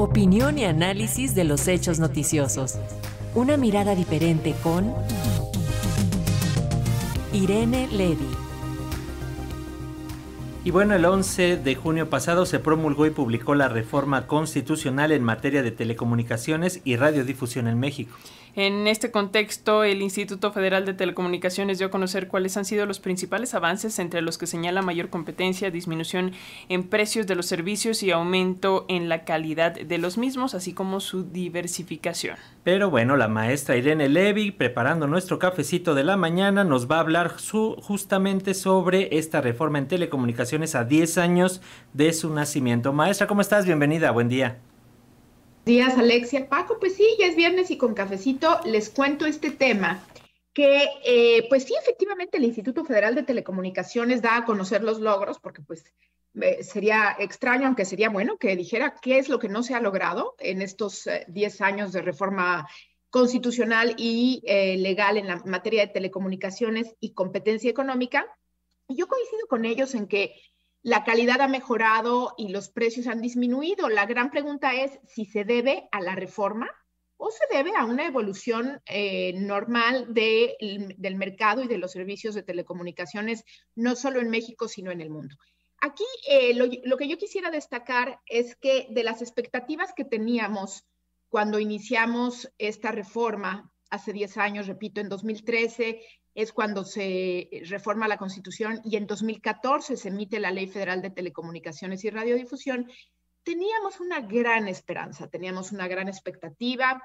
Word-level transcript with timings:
Opinión 0.00 0.58
y 0.58 0.64
análisis 0.64 1.34
de 1.34 1.44
los 1.44 1.68
hechos 1.68 1.98
noticiosos. 1.98 2.78
Una 3.34 3.58
mirada 3.58 3.94
diferente 3.94 4.54
con 4.62 4.94
Irene 7.34 7.86
Levy. 7.92 8.30
Y 10.64 10.70
bueno, 10.70 10.94
el 10.94 11.04
11 11.04 11.58
de 11.58 11.74
junio 11.74 12.08
pasado 12.08 12.46
se 12.46 12.60
promulgó 12.60 13.04
y 13.04 13.10
publicó 13.10 13.54
la 13.54 13.68
reforma 13.68 14.26
constitucional 14.26 15.12
en 15.12 15.22
materia 15.22 15.62
de 15.62 15.70
telecomunicaciones 15.70 16.80
y 16.82 16.96
radiodifusión 16.96 17.68
en 17.68 17.78
México. 17.78 18.16
En 18.56 18.88
este 18.88 19.12
contexto, 19.12 19.84
el 19.84 20.02
Instituto 20.02 20.52
Federal 20.52 20.84
de 20.84 20.94
Telecomunicaciones 20.94 21.78
dio 21.78 21.86
a 21.86 21.90
conocer 21.90 22.26
cuáles 22.26 22.56
han 22.56 22.64
sido 22.64 22.84
los 22.84 22.98
principales 22.98 23.54
avances 23.54 23.98
entre 24.00 24.22
los 24.22 24.38
que 24.38 24.46
señala 24.46 24.82
mayor 24.82 25.08
competencia, 25.08 25.70
disminución 25.70 26.32
en 26.68 26.82
precios 26.84 27.26
de 27.28 27.36
los 27.36 27.46
servicios 27.46 28.02
y 28.02 28.10
aumento 28.10 28.86
en 28.88 29.08
la 29.08 29.24
calidad 29.24 29.72
de 29.72 29.98
los 29.98 30.18
mismos, 30.18 30.54
así 30.54 30.72
como 30.72 30.98
su 30.98 31.30
diversificación. 31.30 32.36
Pero 32.64 32.90
bueno, 32.90 33.16
la 33.16 33.28
maestra 33.28 33.76
Irene 33.76 34.08
Levy, 34.08 34.50
preparando 34.50 35.06
nuestro 35.06 35.38
cafecito 35.38 35.94
de 35.94 36.04
la 36.04 36.16
mañana, 36.16 36.64
nos 36.64 36.90
va 36.90 36.96
a 36.96 37.00
hablar 37.00 37.38
su, 37.38 37.76
justamente 37.80 38.54
sobre 38.54 39.16
esta 39.16 39.40
reforma 39.40 39.78
en 39.78 39.88
telecomunicaciones 39.88 40.74
a 40.74 40.84
10 40.84 41.18
años 41.18 41.62
de 41.92 42.12
su 42.12 42.32
nacimiento. 42.34 42.92
Maestra, 42.92 43.28
¿cómo 43.28 43.42
estás? 43.42 43.64
Bienvenida, 43.64 44.10
buen 44.10 44.28
día 44.28 44.58
días, 45.64 45.96
Alexia. 45.96 46.48
Paco, 46.48 46.78
pues 46.78 46.96
sí, 46.96 47.06
ya 47.18 47.26
es 47.26 47.36
viernes 47.36 47.70
y 47.70 47.76
con 47.76 47.94
cafecito 47.94 48.60
les 48.64 48.90
cuento 48.90 49.26
este 49.26 49.50
tema 49.50 50.04
que, 50.52 50.88
eh, 51.04 51.46
pues 51.48 51.64
sí, 51.64 51.74
efectivamente 51.80 52.38
el 52.38 52.44
Instituto 52.44 52.84
Federal 52.84 53.14
de 53.14 53.22
Telecomunicaciones 53.22 54.22
da 54.22 54.36
a 54.36 54.44
conocer 54.44 54.82
los 54.82 55.00
logros, 55.00 55.38
porque 55.38 55.62
pues 55.62 55.84
sería 56.62 57.16
extraño, 57.18 57.66
aunque 57.66 57.84
sería 57.84 58.08
bueno 58.08 58.38
que 58.38 58.56
dijera 58.56 58.94
qué 59.02 59.18
es 59.18 59.28
lo 59.28 59.38
que 59.38 59.48
no 59.48 59.62
se 59.62 59.74
ha 59.74 59.80
logrado 59.80 60.36
en 60.38 60.62
estos 60.62 61.08
10 61.26 61.60
eh, 61.60 61.64
años 61.64 61.92
de 61.92 62.02
reforma 62.02 62.68
constitucional 63.10 63.94
y 63.98 64.42
eh, 64.46 64.76
legal 64.78 65.16
en 65.16 65.26
la 65.26 65.42
materia 65.44 65.86
de 65.86 65.92
telecomunicaciones 65.92 66.94
y 67.00 67.12
competencia 67.12 67.70
económica. 67.70 68.26
Yo 68.88 69.08
coincido 69.08 69.46
con 69.48 69.64
ellos 69.64 69.94
en 69.94 70.06
que 70.06 70.34
la 70.82 71.04
calidad 71.04 71.40
ha 71.40 71.48
mejorado 71.48 72.34
y 72.38 72.48
los 72.48 72.70
precios 72.70 73.06
han 73.06 73.20
disminuido. 73.20 73.88
La 73.88 74.06
gran 74.06 74.30
pregunta 74.30 74.74
es 74.74 74.98
si 75.06 75.24
se 75.26 75.44
debe 75.44 75.88
a 75.92 76.00
la 76.00 76.14
reforma 76.14 76.70
o 77.16 77.30
se 77.30 77.44
debe 77.54 77.72
a 77.76 77.84
una 77.84 78.06
evolución 78.06 78.80
eh, 78.86 79.34
normal 79.34 80.06
del 80.14 81.16
mercado 81.16 81.62
y 81.62 81.68
de 81.68 81.76
los 81.76 81.92
servicios 81.92 82.34
de 82.34 82.42
telecomunicaciones, 82.42 83.44
no 83.74 83.94
solo 83.94 84.20
en 84.20 84.30
México, 84.30 84.68
sino 84.68 84.90
en 84.90 85.02
el 85.02 85.10
mundo. 85.10 85.36
Aquí 85.82 86.04
eh, 86.28 86.54
lo, 86.54 86.66
lo, 86.84 86.96
que 86.96 87.08
yo 87.08 87.18
quisiera 87.18 87.50
destacar 87.50 88.20
es 88.26 88.56
que 88.56 88.86
de 88.90 89.04
las 89.04 89.20
expectativas 89.20 89.92
que 89.94 90.04
teníamos 90.04 90.84
cuando 91.28 91.58
iniciamos 91.58 92.50
esta 92.58 92.90
reforma 92.90 93.70
hace 93.90 94.12
10 94.12 94.36
años, 94.38 94.66
repito, 94.66 95.00
en 95.00 95.08
2013, 95.08 96.00
es 96.34 96.52
cuando 96.52 96.84
se 96.84 97.48
reforma 97.66 98.08
la 98.08 98.16
Constitución 98.16 98.80
y 98.84 98.96
en 98.96 99.06
2014 99.06 99.96
se 99.96 100.08
emite 100.08 100.38
la 100.40 100.52
Ley 100.52 100.68
Federal 100.68 101.02
de 101.02 101.10
Telecomunicaciones 101.10 102.04
y 102.04 102.10
Radiodifusión, 102.10 102.88
teníamos 103.42 104.00
una 104.00 104.20
gran 104.20 104.68
esperanza, 104.68 105.28
teníamos 105.28 105.72
una 105.72 105.88
gran 105.88 106.08
expectativa 106.08 107.02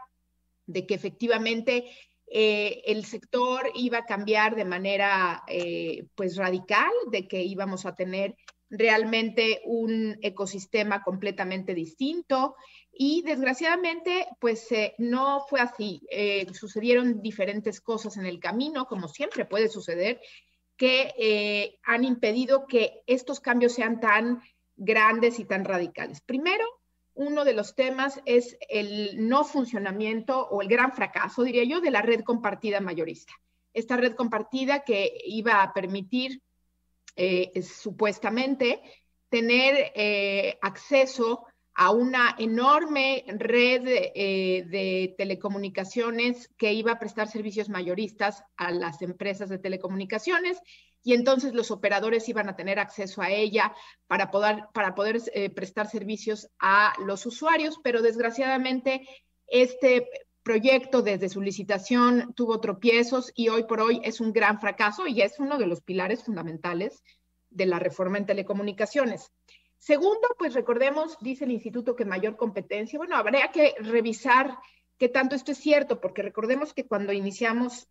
de 0.67 0.85
que 0.85 0.93
efectivamente 0.93 1.85
eh, 2.27 2.81
el 2.85 3.05
sector 3.05 3.69
iba 3.75 3.99
a 3.99 4.05
cambiar 4.05 4.55
de 4.55 4.65
manera 4.65 5.43
eh, 5.47 6.05
pues 6.15 6.35
radical, 6.35 6.91
de 7.11 7.27
que 7.27 7.43
íbamos 7.43 7.85
a 7.85 7.95
tener 7.95 8.35
realmente 8.69 9.61
un 9.65 10.17
ecosistema 10.21 11.03
completamente 11.03 11.73
distinto 11.73 12.55
y 12.91 13.21
desgraciadamente 13.23 14.27
pues 14.39 14.71
eh, 14.71 14.95
no 14.97 15.45
fue 15.49 15.59
así. 15.59 16.01
Eh, 16.09 16.47
sucedieron 16.53 17.21
diferentes 17.21 17.81
cosas 17.81 18.17
en 18.17 18.25
el 18.25 18.39
camino, 18.39 18.85
como 18.87 19.07
siempre 19.07 19.45
puede 19.45 19.69
suceder, 19.69 20.21
que 20.77 21.13
eh, 21.17 21.79
han 21.83 22.03
impedido 22.03 22.65
que 22.67 23.01
estos 23.07 23.39
cambios 23.39 23.73
sean 23.73 23.99
tan 23.99 24.41
grandes 24.75 25.39
y 25.39 25.45
tan 25.45 25.63
radicales. 25.63 26.21
Primero, 26.21 26.65
uno 27.13 27.45
de 27.45 27.53
los 27.53 27.75
temas 27.75 28.21
es 28.25 28.57
el 28.69 29.27
no 29.27 29.45
funcionamiento 29.45 30.47
o 30.47 30.61
el 30.61 30.67
gran 30.67 30.91
fracaso, 30.91 31.43
diría 31.43 31.63
yo, 31.63 31.79
de 31.79 31.91
la 31.91 32.01
red 32.01 32.21
compartida 32.21 32.81
mayorista. 32.81 33.33
Esta 33.73 33.95
red 33.95 34.15
compartida 34.15 34.83
que 34.83 35.13
iba 35.25 35.63
a 35.63 35.73
permitir 35.73 36.41
eh, 37.15 37.61
supuestamente 37.61 38.81
tener 39.29 39.91
eh, 39.95 40.57
acceso 40.61 41.45
a 41.73 41.91
una 41.91 42.35
enorme 42.39 43.25
red 43.27 43.83
eh, 43.87 44.65
de 44.67 45.15
telecomunicaciones 45.17 46.49
que 46.57 46.73
iba 46.73 46.93
a 46.93 46.99
prestar 46.99 47.27
servicios 47.27 47.69
mayoristas 47.69 48.43
a 48.55 48.71
las 48.71 49.01
empresas 49.01 49.49
de 49.49 49.59
telecomunicaciones 49.59 50.57
y 51.03 51.13
entonces 51.13 51.53
los 51.53 51.71
operadores 51.71 52.27
iban 52.29 52.49
a 52.49 52.55
tener 52.55 52.79
acceso 52.79 53.21
a 53.21 53.29
ella 53.29 53.73
para 54.07 54.31
poder, 54.31 54.63
para 54.73 54.95
poder 54.95 55.21
prestar 55.53 55.87
servicios 55.87 56.49
a 56.59 56.93
los 57.05 57.25
usuarios, 57.25 57.79
pero 57.83 58.01
desgraciadamente 58.01 59.07
este 59.47 60.07
proyecto 60.45 61.01
desde 61.01 61.27
su 61.27 61.41
licitación 61.41 62.31
tuvo 62.35 62.59
tropiezos 62.59 63.31
y 63.35 63.49
hoy 63.49 63.63
por 63.63 63.81
hoy 63.81 63.99
es 64.03 64.21
un 64.21 64.31
gran 64.31 64.61
fracaso 64.61 65.07
y 65.07 65.23
es 65.23 65.39
uno 65.39 65.57
de 65.57 65.65
los 65.65 65.81
pilares 65.81 66.23
fundamentales 66.23 67.03
de 67.49 67.65
la 67.65 67.79
reforma 67.79 68.19
en 68.19 68.27
telecomunicaciones. 68.27 69.31
Segundo, 69.79 70.27
pues 70.37 70.53
recordemos, 70.53 71.17
dice 71.19 71.45
el 71.45 71.51
instituto 71.51 71.95
que 71.95 72.05
mayor 72.05 72.37
competencia. 72.37 72.99
Bueno, 72.99 73.15
habría 73.15 73.51
que 73.51 73.73
revisar 73.79 74.55
qué 74.99 75.09
tanto 75.09 75.35
esto 75.35 75.51
es 75.51 75.57
cierto, 75.57 75.99
porque 75.99 76.21
recordemos 76.21 76.75
que 76.75 76.85
cuando 76.85 77.11
iniciamos 77.11 77.87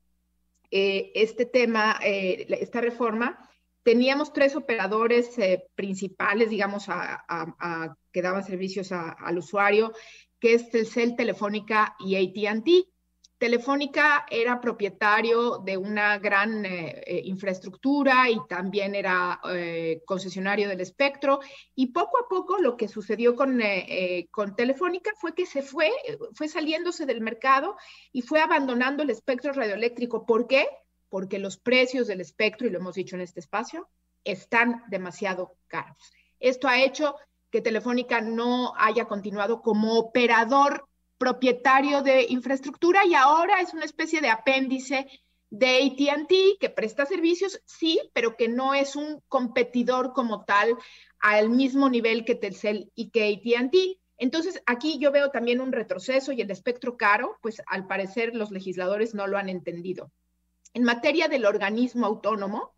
eh, 0.71 1.11
este 1.17 1.47
tema, 1.47 1.99
eh, 2.05 2.47
esta 2.61 2.81
reforma, 2.81 3.51
teníamos 3.83 4.33
tres 4.33 4.55
operadores 4.55 5.37
eh, 5.41 5.67
principales, 5.75 6.51
digamos, 6.51 6.87
que 8.13 8.23
daban 8.23 8.45
servicios 8.45 8.93
al 8.93 9.39
usuario 9.39 9.93
que 10.45 10.53
es 10.53 10.69
Telcel, 10.69 11.17
Telefónica 11.17 11.97
y 11.99 12.17
ATT. 12.17 12.69
Telefónica 13.39 14.27
era 14.31 14.61
propietario 14.61 15.57
de 15.65 15.79
una 15.79 16.19
gran 16.19 16.67
eh, 16.67 17.03
eh, 17.07 17.23
infraestructura 17.25 18.29
y 18.29 18.39
también 18.47 18.95
era 18.95 19.41
eh, 19.49 20.03
concesionario 20.05 20.69
del 20.69 20.83
espectro. 20.83 21.41
Y 21.75 21.93
poco 21.93 22.19
a 22.19 22.29
poco 22.29 22.59
lo 22.59 22.77
que 22.77 22.89
sucedió 22.89 23.35
con, 23.35 23.59
con 24.31 24.55
Telefónica 24.55 25.13
fue 25.19 25.35
que 25.35 25.47
se 25.47 25.63
fue, 25.63 25.91
fue 26.35 26.47
saliéndose 26.47 27.07
del 27.07 27.23
mercado 27.23 27.79
y 28.13 28.21
fue 28.21 28.41
abandonando 28.41 29.03
el 29.03 29.09
espectro 29.09 29.55
radioeléctrico. 29.55 30.27
¿Por 30.27 30.47
qué? 30.47 30.69
Porque 31.09 31.39
los 31.39 31.57
precios 31.57 32.07
del 32.07 32.21
espectro, 32.21 32.67
y 32.67 32.71
lo 32.71 32.81
hemos 32.81 32.97
dicho 32.97 33.17
en 33.17 33.23
este 33.23 33.41
espacio, 33.41 33.89
están 34.25 34.83
demasiado 34.89 35.55
caros. 35.69 36.13
Esto 36.39 36.69
ha 36.69 36.83
hecho 36.83 37.17
que 37.55 37.61
Telefónica 37.61 38.21
no 38.21 38.73
haya 38.77 39.05
continuado 39.05 39.63
como 39.63 39.97
operador 39.97 40.89
propietario 41.19 42.03
de 42.03 42.27
infraestructura 42.29 43.07
y 43.07 43.15
ahora 43.15 43.61
es 43.61 43.73
una 43.73 43.85
especie 43.85 44.21
de 44.21 44.29
apéndice 44.29 45.07
de 45.51 45.85
ATT 45.85 46.59
que 46.59 46.71
presta 46.71 47.07
servicios, 47.07 47.63
sí, 47.65 48.01
pero 48.13 48.37
que 48.37 48.49
no 48.49 48.75
es 48.75 48.97
un 48.97 49.23
competidor 49.29 50.13
como 50.15 50.45
tal 50.45 50.77
al 51.21 51.49
mismo 51.49 51.89
nivel 51.89 52.25
que 52.25 52.35
Telcel 52.35 52.91
y 52.97 53.11
que 53.11 53.33
ATT. 53.33 54.01
Entonces, 54.19 54.61
aquí 54.67 54.99
yo 54.99 55.13
veo 55.13 55.31
también 55.31 55.61
un 55.61 55.71
retroceso 55.71 56.33
y 56.33 56.41
el 56.41 56.51
espectro 56.51 56.97
caro, 56.97 57.39
pues 57.41 57.63
al 57.69 57.87
parecer 57.87 58.35
los 58.35 58.51
legisladores 58.51 59.15
no 59.15 59.29
lo 59.29 59.39
han 59.39 59.49
entendido. 59.49 60.11
En 60.73 60.83
materia 60.83 61.29
del 61.29 61.47
organismo 61.47 62.05
autónomo, 62.05 62.75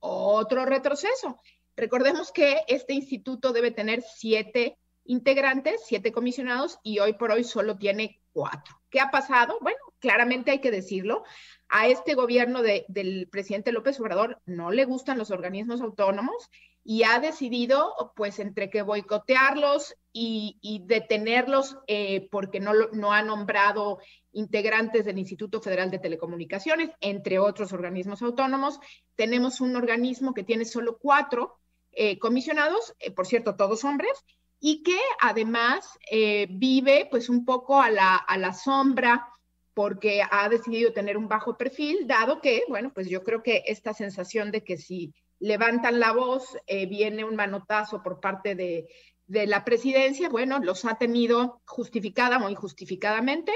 otro 0.00 0.66
retroceso. 0.66 1.40
Recordemos 1.78 2.32
que 2.32 2.64
este 2.66 2.92
instituto 2.92 3.52
debe 3.52 3.70
tener 3.70 4.02
siete 4.02 4.76
integrantes, 5.04 5.80
siete 5.86 6.10
comisionados, 6.10 6.80
y 6.82 6.98
hoy 6.98 7.12
por 7.12 7.30
hoy 7.30 7.44
solo 7.44 7.78
tiene 7.78 8.20
cuatro. 8.32 8.80
¿Qué 8.90 8.98
ha 8.98 9.12
pasado? 9.12 9.58
Bueno, 9.60 9.78
claramente 10.00 10.50
hay 10.50 10.60
que 10.60 10.72
decirlo. 10.72 11.22
A 11.68 11.86
este 11.86 12.16
gobierno 12.16 12.62
del 12.62 13.28
presidente 13.30 13.70
López 13.70 14.00
Obrador 14.00 14.42
no 14.44 14.72
le 14.72 14.86
gustan 14.86 15.18
los 15.18 15.30
organismos 15.30 15.80
autónomos 15.80 16.50
y 16.82 17.04
ha 17.04 17.20
decidido, 17.20 18.12
pues, 18.16 18.40
entre 18.40 18.70
que 18.70 18.82
boicotearlos 18.82 19.94
y, 20.12 20.82
detenerlos 20.84 21.78
eh, 21.86 22.28
porque 22.32 22.58
no, 22.58 22.72
no 22.92 23.12
ha 23.12 23.22
nombrado 23.22 24.00
integrantes 24.32 25.04
del 25.04 25.18
Instituto 25.18 25.60
Federal 25.60 25.92
de 25.92 26.00
Telecomunicaciones, 26.00 26.90
entre 27.00 27.38
otros 27.38 27.72
organismos 27.72 28.20
autónomos. 28.20 28.80
Tenemos 29.14 29.60
un 29.60 29.76
organismo 29.76 30.34
que 30.34 30.42
tiene 30.42 30.64
solo 30.64 30.98
cuatro 30.98 31.60
eh, 32.00 32.16
comisionados, 32.20 32.94
eh, 33.00 33.10
por 33.10 33.26
cierto, 33.26 33.56
todos 33.56 33.82
hombres, 33.82 34.12
y 34.60 34.84
que 34.84 35.00
además 35.20 35.98
eh, 36.08 36.46
vive 36.48 37.08
pues 37.10 37.28
un 37.28 37.44
poco 37.44 37.82
a 37.82 37.90
la, 37.90 38.14
a 38.14 38.38
la 38.38 38.54
sombra 38.54 39.28
porque 39.74 40.22
ha 40.22 40.48
decidido 40.48 40.92
tener 40.92 41.16
un 41.16 41.26
bajo 41.26 41.56
perfil, 41.56 42.06
dado 42.06 42.40
que, 42.40 42.62
bueno, 42.68 42.92
pues 42.94 43.08
yo 43.08 43.24
creo 43.24 43.42
que 43.42 43.64
esta 43.66 43.94
sensación 43.94 44.52
de 44.52 44.62
que 44.62 44.76
si 44.76 45.12
levantan 45.40 45.98
la 45.98 46.12
voz, 46.12 46.56
viene 46.68 47.24
un 47.24 47.34
manotazo 47.34 48.00
por 48.00 48.20
parte 48.20 48.54
de, 48.54 48.86
de 49.26 49.48
la 49.48 49.64
presidencia, 49.64 50.28
bueno, 50.28 50.60
los 50.60 50.84
ha 50.84 50.98
tenido 50.98 51.62
justificada, 51.64 52.38
muy 52.38 52.54
justificadamente, 52.54 53.52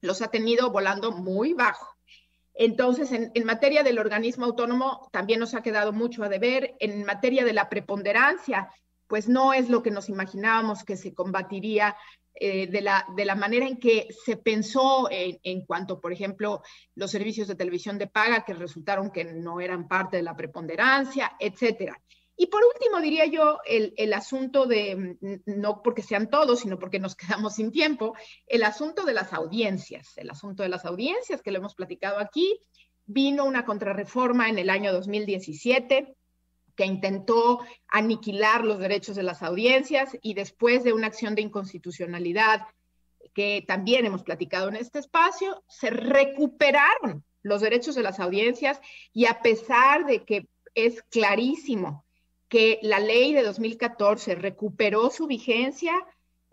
los 0.00 0.22
ha 0.22 0.28
tenido 0.28 0.70
volando 0.70 1.10
muy 1.10 1.54
bajo. 1.54 1.88
Entonces, 2.54 3.10
en, 3.12 3.44
materia 3.44 3.82
del 3.82 3.98
organismo 3.98 4.46
autónomo, 4.46 5.08
también 5.12 5.40
nos 5.40 5.54
ha 5.54 5.62
quedado 5.62 5.92
mucho 5.92 6.22
a 6.22 6.28
deber. 6.28 6.74
En 6.78 7.04
materia 7.04 7.44
de 7.44 7.52
la 7.52 7.68
preponderancia, 7.68 8.70
pues 9.08 9.28
no 9.28 9.52
es 9.52 9.68
lo 9.68 9.82
que 9.82 9.90
nos 9.90 10.08
imaginábamos 10.08 10.84
que 10.84 10.96
se 10.96 11.14
combatiría 11.14 11.96
eh, 12.34 12.68
de, 12.68 12.80
la, 12.80 13.06
de 13.16 13.24
la 13.24 13.34
manera 13.34 13.66
en 13.66 13.78
que 13.78 14.08
se 14.24 14.36
pensó 14.36 15.08
en, 15.10 15.38
en, 15.42 15.64
cuanto, 15.66 16.00
por 16.00 16.12
ejemplo, 16.12 16.62
los 16.94 17.10
servicios 17.10 17.48
de 17.48 17.56
televisión 17.56 17.98
de 17.98 18.06
paga 18.06 18.44
que 18.44 18.54
resultaron 18.54 19.10
que 19.10 19.24
no 19.24 19.60
eran 19.60 19.88
parte 19.88 20.16
de 20.16 20.22
la 20.22 20.36
preponderancia, 20.36 21.32
etcétera. 21.38 22.00
Y 22.36 22.46
por 22.46 22.62
último, 22.64 23.00
diría 23.00 23.26
yo, 23.26 23.58
el, 23.64 24.12
asunto 24.12 24.66
de, 24.66 25.16
no 25.46 25.82
porque 25.82 26.02
sean 26.02 26.28
todos, 26.28 26.60
sino 26.60 26.78
porque 26.78 26.98
nos 26.98 27.14
quedamos 27.16 27.54
sin 27.54 27.70
tiempo, 27.70 28.14
el 28.46 28.64
asunto 28.64 29.04
de 29.04 29.14
las 29.14 29.32
audiencias, 29.32 30.16
el 30.16 30.30
asunto 30.30 30.62
de 30.62 30.68
las 30.68 30.84
audiencias 30.84 31.42
que 31.42 31.52
lo 31.52 31.58
hemos 31.58 31.74
platicado 31.74 32.18
aquí. 32.18 32.58
Vino 33.06 33.44
una 33.44 33.64
contrarreforma 33.66 34.48
en 34.48 34.58
el 34.58 34.70
año 34.70 34.92
2017 34.92 36.16
que 36.74 36.86
intentó 36.86 37.60
aniquilar 37.86 38.64
los 38.64 38.78
derechos 38.78 39.14
de 39.14 39.22
las 39.22 39.42
audiencias 39.42 40.16
y 40.22 40.34
después 40.34 40.82
de 40.82 40.92
una 40.92 41.06
acción 41.06 41.34
de 41.34 41.42
inconstitucionalidad 41.42 42.66
que 43.32 43.64
también 43.66 44.06
hemos 44.06 44.22
platicado 44.22 44.68
en 44.68 44.76
este 44.76 44.98
espacio, 44.98 45.62
se 45.68 45.90
recuperaron 45.90 47.24
los 47.42 47.60
derechos 47.60 47.94
de 47.94 48.02
las 48.02 48.20
audiencias 48.20 48.80
y 49.12 49.26
a 49.26 49.40
pesar 49.40 50.06
de 50.06 50.24
que 50.24 50.48
es 50.74 51.02
clarísimo 51.02 52.03
que 52.48 52.78
la 52.82 53.00
ley 53.00 53.32
de 53.32 53.42
2014 53.42 54.34
recuperó 54.34 55.10
su 55.10 55.26
vigencia, 55.26 55.94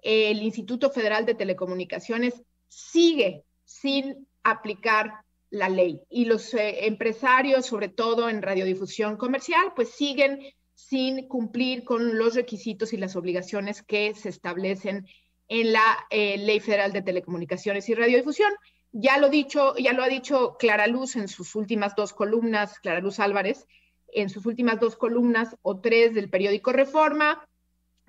el 0.02 0.42
Instituto 0.42 0.90
Federal 0.90 1.26
de 1.26 1.36
Telecomunicaciones 1.36 2.42
sigue 2.68 3.44
sin 3.64 4.28
aplicar 4.44 5.24
la 5.50 5.70
ley 5.70 6.02
y 6.10 6.26
los 6.26 6.54
eh, 6.54 6.88
empresarios, 6.88 7.66
sobre 7.66 7.90
todo 7.90 8.30
en 8.30 8.42
radiodifusión 8.42 9.18
comercial, 9.18 9.74
pues 9.76 9.90
siguen 9.90 10.40
sin 10.74 11.28
cumplir 11.28 11.84
con 11.84 12.18
los 12.18 12.36
requisitos 12.36 12.94
y 12.94 12.98
las 12.98 13.16
obligaciones 13.16 13.84
que 13.84 14.16
se 14.16 14.30
establecen 14.30 15.06
en 15.48 15.74
la 15.74 15.98
eh, 16.10 16.38
Ley 16.38 16.62
Federal 16.62 16.94
de 16.94 17.02
Telecomunicaciones 17.02 17.88
y 17.90 17.94
Radiodifusión. 17.94 18.52
Ya 18.94 19.18
lo 19.18 19.30
dicho, 19.30 19.76
ya 19.76 19.94
lo 19.94 20.04
ha 20.04 20.08
dicho 20.08 20.56
Clara 20.58 20.88
Luz 20.88 21.16
en 21.18 21.28
sus 21.28 21.56
últimas 21.56 21.96
dos 21.96 22.14
columnas, 22.14 22.80
Clara 22.80 23.02
Luz 23.02 23.20
Álvarez, 23.20 23.68
en 24.14 24.30
sus 24.30 24.46
últimas 24.46 24.80
dos 24.80 24.96
columnas 24.96 25.56
o 25.62 25.80
tres 25.80 26.14
del 26.14 26.30
periódico 26.30 26.72
Reforma, 26.72 27.48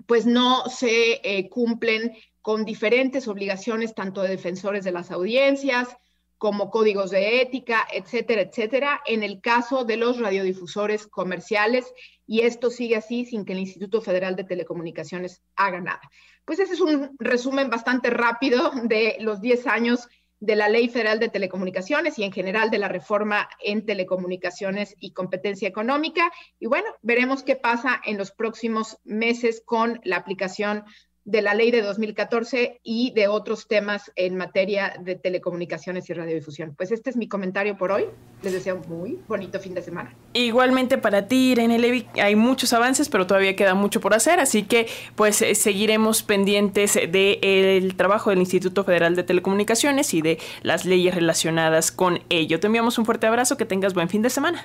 pues 0.05 0.25
no 0.25 0.65
se 0.69 1.21
eh, 1.23 1.49
cumplen 1.49 2.13
con 2.41 2.65
diferentes 2.65 3.27
obligaciones, 3.27 3.95
tanto 3.95 4.21
de 4.21 4.29
defensores 4.29 4.83
de 4.83 4.91
las 4.91 5.11
audiencias 5.11 5.95
como 6.37 6.69
códigos 6.69 7.09
de 7.09 7.41
ética, 7.41 7.87
etcétera, 7.89 8.41
etcétera, 8.41 9.01
en 9.05 9.23
el 9.23 9.39
caso 9.39 9.85
de 9.85 9.95
los 9.95 10.19
radiodifusores 10.19 11.07
comerciales, 11.07 11.93
y 12.27 12.41
esto 12.41 12.69
sigue 12.69 12.97
así 12.97 13.23
sin 13.23 13.45
que 13.45 13.53
el 13.53 13.59
Instituto 13.59 14.01
Federal 14.01 14.35
de 14.35 14.43
Telecomunicaciones 14.43 15.41
haga 15.55 15.79
nada. 15.79 16.01
Pues 16.43 16.59
ese 16.59 16.73
es 16.73 16.81
un 16.81 17.15
resumen 17.17 17.69
bastante 17.69 18.09
rápido 18.09 18.71
de 18.83 19.15
los 19.21 19.39
10 19.39 19.67
años 19.67 20.09
de 20.43 20.57
la 20.57 20.67
Ley 20.67 20.89
Federal 20.89 21.19
de 21.21 21.29
Telecomunicaciones 21.29 22.19
y 22.19 22.23
en 22.25 22.33
general 22.33 22.69
de 22.69 22.77
la 22.77 22.89
reforma 22.89 23.47
en 23.63 23.85
telecomunicaciones 23.85 24.93
y 24.99 25.13
competencia 25.13 25.69
económica. 25.69 26.29
Y 26.59 26.65
bueno, 26.67 26.89
veremos 27.01 27.43
qué 27.43 27.55
pasa 27.55 28.01
en 28.03 28.17
los 28.17 28.31
próximos 28.31 28.97
meses 29.05 29.63
con 29.65 30.01
la 30.03 30.17
aplicación 30.17 30.83
de 31.25 31.41
la 31.41 31.53
ley 31.53 31.71
de 31.71 31.81
2014 31.81 32.81
y 32.83 33.11
de 33.13 33.27
otros 33.27 33.67
temas 33.67 34.11
en 34.15 34.35
materia 34.35 34.93
de 34.99 35.15
telecomunicaciones 35.15 36.09
y 36.09 36.13
radiodifusión. 36.13 36.75
Pues 36.75 36.91
este 36.91 37.09
es 37.09 37.15
mi 37.15 37.27
comentario 37.27 37.77
por 37.77 37.91
hoy. 37.91 38.05
Les 38.41 38.51
deseo 38.51 38.75
un 38.75 38.99
muy 38.99 39.19
bonito 39.27 39.59
fin 39.59 39.73
de 39.73 39.81
semana. 39.81 40.13
Igualmente 40.33 40.97
para 40.97 41.27
ti, 41.27 41.51
Irene 41.51 41.79
Levy, 41.79 42.07
hay 42.21 42.35
muchos 42.35 42.73
avances, 42.73 43.07
pero 43.07 43.25
todavía 43.25 43.55
queda 43.55 43.73
mucho 43.73 44.01
por 44.01 44.13
hacer, 44.13 44.39
así 44.39 44.63
que 44.63 44.87
pues 45.15 45.41
eh, 45.41 45.55
seguiremos 45.55 46.23
pendientes 46.23 46.95
del 46.95 47.95
trabajo 47.95 48.29
del 48.29 48.39
Instituto 48.39 48.83
Federal 48.83 49.15
de 49.15 49.23
Telecomunicaciones 49.23 50.13
y 50.13 50.21
de 50.21 50.39
las 50.61 50.83
leyes 50.85 51.15
relacionadas 51.15 51.91
con 51.91 52.21
ello. 52.29 52.59
Te 52.59 52.67
enviamos 52.67 52.97
un 52.97 53.05
fuerte 53.05 53.27
abrazo, 53.27 53.55
que 53.55 53.65
tengas 53.65 53.93
buen 53.93 54.09
fin 54.09 54.21
de 54.21 54.29
semana. 54.29 54.61